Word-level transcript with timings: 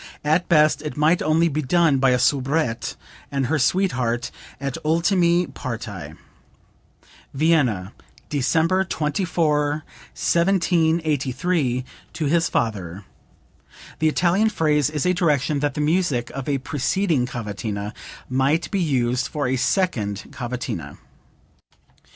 At 0.23 0.49
best 0.49 0.81
it 0.81 0.97
might 0.97 1.21
only 1.21 1.47
be 1.47 1.61
done 1.61 1.99
by 1.99 2.09
a 2.09 2.17
soubrette 2.17 2.95
and 3.31 3.45
her 3.45 3.59
sweetheart 3.59 4.31
at 4.59 4.75
ultime 4.83 5.53
parti." 5.53 6.15
(Vienna, 7.35 7.93
December 8.27 8.83
24, 8.83 9.69
1783, 10.15 11.85
to 12.13 12.25
his 12.25 12.49
father. 12.49 13.05
The 13.99 14.07
Italian 14.09 14.49
phrase 14.49 14.89
is 14.89 15.05
a 15.05 15.13
direction 15.13 15.59
that 15.59 15.75
the 15.75 15.81
music 15.81 16.31
of 16.31 16.49
a 16.49 16.57
preceding 16.57 17.27
cavatina 17.27 17.93
might 18.27 18.71
be 18.71 18.81
used 18.81 19.27
for 19.27 19.47
a 19.47 19.55
second 19.55 20.29
cavatina.) 20.31 20.97